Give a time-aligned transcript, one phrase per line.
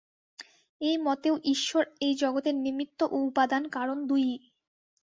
[0.81, 4.35] এই মতেও ঈশ্বর এই জগতের নিমিত্ত ও উপাদান-কারণ দুই-ই।